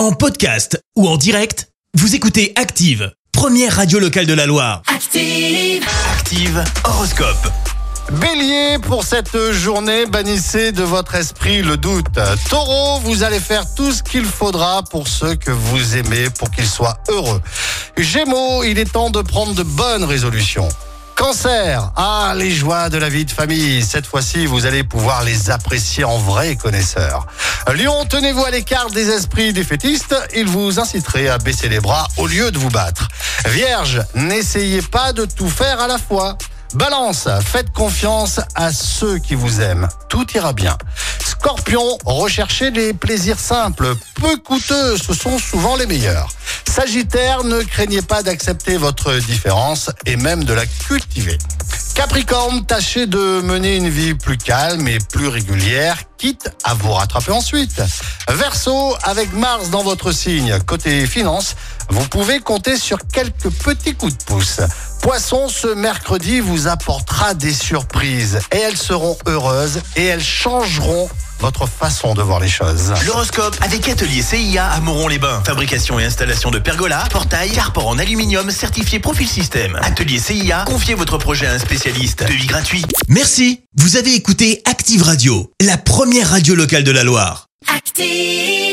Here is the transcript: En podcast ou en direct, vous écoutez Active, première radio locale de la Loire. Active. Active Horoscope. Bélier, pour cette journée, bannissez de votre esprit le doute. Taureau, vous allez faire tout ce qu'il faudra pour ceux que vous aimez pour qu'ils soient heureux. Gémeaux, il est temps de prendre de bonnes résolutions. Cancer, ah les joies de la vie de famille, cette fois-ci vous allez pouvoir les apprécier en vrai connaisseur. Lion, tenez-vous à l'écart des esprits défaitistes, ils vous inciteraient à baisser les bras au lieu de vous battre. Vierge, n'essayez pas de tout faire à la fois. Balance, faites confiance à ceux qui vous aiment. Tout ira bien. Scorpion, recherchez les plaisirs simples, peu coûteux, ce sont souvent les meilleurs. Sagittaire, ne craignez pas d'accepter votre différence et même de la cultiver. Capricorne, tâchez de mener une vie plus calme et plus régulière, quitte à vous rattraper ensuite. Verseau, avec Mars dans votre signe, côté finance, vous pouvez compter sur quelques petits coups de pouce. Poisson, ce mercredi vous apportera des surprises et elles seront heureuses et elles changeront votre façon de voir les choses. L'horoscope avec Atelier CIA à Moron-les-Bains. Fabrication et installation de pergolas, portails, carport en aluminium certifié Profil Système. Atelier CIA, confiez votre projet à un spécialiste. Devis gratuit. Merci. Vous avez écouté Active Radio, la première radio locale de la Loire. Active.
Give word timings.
En 0.00 0.12
podcast 0.12 0.82
ou 0.96 1.06
en 1.06 1.18
direct, 1.18 1.68
vous 1.92 2.14
écoutez 2.14 2.54
Active, 2.56 3.12
première 3.32 3.76
radio 3.76 3.98
locale 3.98 4.24
de 4.24 4.32
la 4.32 4.46
Loire. 4.46 4.80
Active. 4.86 5.84
Active 6.14 6.64
Horoscope. 6.84 7.52
Bélier, 8.12 8.78
pour 8.80 9.04
cette 9.04 9.52
journée, 9.52 10.06
bannissez 10.06 10.72
de 10.72 10.84
votre 10.84 11.16
esprit 11.16 11.60
le 11.60 11.76
doute. 11.76 12.06
Taureau, 12.48 12.98
vous 13.00 13.24
allez 13.24 13.40
faire 13.40 13.74
tout 13.74 13.92
ce 13.92 14.02
qu'il 14.02 14.24
faudra 14.24 14.82
pour 14.84 15.06
ceux 15.06 15.34
que 15.34 15.50
vous 15.50 15.98
aimez 15.98 16.30
pour 16.30 16.50
qu'ils 16.50 16.66
soient 16.66 16.96
heureux. 17.10 17.42
Gémeaux, 17.98 18.64
il 18.64 18.78
est 18.78 18.90
temps 18.90 19.10
de 19.10 19.20
prendre 19.20 19.52
de 19.52 19.64
bonnes 19.64 20.04
résolutions. 20.04 20.70
Cancer, 21.20 21.92
ah 21.96 22.32
les 22.34 22.50
joies 22.50 22.88
de 22.88 22.96
la 22.96 23.10
vie 23.10 23.26
de 23.26 23.30
famille, 23.30 23.84
cette 23.84 24.06
fois-ci 24.06 24.46
vous 24.46 24.64
allez 24.64 24.82
pouvoir 24.82 25.22
les 25.22 25.50
apprécier 25.50 26.02
en 26.02 26.16
vrai 26.16 26.56
connaisseur. 26.56 27.26
Lion, 27.74 28.06
tenez-vous 28.08 28.42
à 28.42 28.50
l'écart 28.50 28.88
des 28.90 29.10
esprits 29.10 29.52
défaitistes, 29.52 30.16
ils 30.34 30.48
vous 30.48 30.80
inciteraient 30.80 31.28
à 31.28 31.36
baisser 31.36 31.68
les 31.68 31.78
bras 31.78 32.08
au 32.16 32.26
lieu 32.26 32.50
de 32.50 32.58
vous 32.58 32.70
battre. 32.70 33.08
Vierge, 33.48 34.00
n'essayez 34.14 34.80
pas 34.80 35.12
de 35.12 35.26
tout 35.26 35.50
faire 35.50 35.78
à 35.80 35.86
la 35.88 35.98
fois. 35.98 36.38
Balance, 36.72 37.28
faites 37.44 37.70
confiance 37.70 38.40
à 38.54 38.72
ceux 38.72 39.18
qui 39.18 39.34
vous 39.34 39.60
aiment. 39.60 39.88
Tout 40.08 40.26
ira 40.34 40.54
bien. 40.54 40.78
Scorpion, 41.22 41.98
recherchez 42.06 42.70
les 42.70 42.94
plaisirs 42.94 43.40
simples, 43.40 43.94
peu 44.14 44.38
coûteux, 44.38 44.96
ce 44.96 45.12
sont 45.12 45.38
souvent 45.38 45.76
les 45.76 45.86
meilleurs. 45.86 46.30
Sagittaire, 46.80 47.44
ne 47.44 47.60
craignez 47.60 48.00
pas 48.00 48.22
d'accepter 48.22 48.78
votre 48.78 49.12
différence 49.12 49.90
et 50.06 50.16
même 50.16 50.44
de 50.44 50.54
la 50.54 50.64
cultiver. 50.64 51.36
Capricorne, 51.94 52.64
tâchez 52.64 53.06
de 53.06 53.42
mener 53.42 53.76
une 53.76 53.90
vie 53.90 54.14
plus 54.14 54.38
calme 54.38 54.88
et 54.88 54.96
plus 54.98 55.28
régulière, 55.28 55.98
quitte 56.16 56.50
à 56.64 56.72
vous 56.72 56.90
rattraper 56.92 57.32
ensuite. 57.32 57.82
Verseau, 58.30 58.96
avec 59.02 59.30
Mars 59.34 59.68
dans 59.68 59.82
votre 59.82 60.10
signe, 60.10 60.58
côté 60.60 61.04
finance, 61.06 61.54
vous 61.90 62.08
pouvez 62.08 62.40
compter 62.40 62.78
sur 62.78 62.96
quelques 63.12 63.50
petits 63.62 63.94
coups 63.94 64.16
de 64.16 64.24
pouce. 64.24 64.62
Poisson, 65.02 65.48
ce 65.50 65.66
mercredi 65.66 66.40
vous 66.40 66.66
apportera 66.66 67.34
des 67.34 67.52
surprises 67.52 68.38
et 68.52 68.58
elles 68.58 68.78
seront 68.78 69.18
heureuses 69.26 69.82
et 69.96 70.06
elles 70.06 70.24
changeront 70.24 71.10
votre 71.40 71.66
façon 71.66 72.14
de 72.14 72.22
voir 72.22 72.40
les 72.40 72.48
choses. 72.48 72.92
L'horoscope 73.06 73.56
avec 73.62 73.88
Atelier 73.88 74.22
CIA 74.22 74.66
à 74.66 74.80
Moron-les-Bains. 74.80 75.42
Fabrication 75.44 75.98
et 75.98 76.04
installation 76.04 76.50
de 76.50 76.58
pergolas, 76.58 77.04
portails, 77.10 77.52
carport 77.52 77.88
en 77.88 77.98
aluminium 77.98 78.50
certifié 78.50 78.98
Profil 78.98 79.28
Système. 79.28 79.78
Atelier 79.82 80.18
CIA, 80.18 80.64
confiez 80.66 80.94
votre 80.94 81.18
projet 81.18 81.46
à 81.46 81.52
un 81.52 81.58
spécialiste. 81.58 82.24
Devis 82.24 82.46
gratuit. 82.46 82.84
Merci. 83.08 83.62
Vous 83.76 83.96
avez 83.96 84.14
écouté 84.14 84.62
Active 84.64 85.02
Radio, 85.02 85.50
la 85.60 85.78
première 85.78 86.30
radio 86.30 86.54
locale 86.54 86.84
de 86.84 86.90
la 86.90 87.04
Loire. 87.04 87.46
Active. 87.74 88.69